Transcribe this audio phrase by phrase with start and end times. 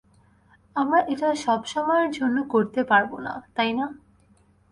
[0.75, 3.85] আমরা এটা সব সময়ের জন্য করতে পারব না, তাই না?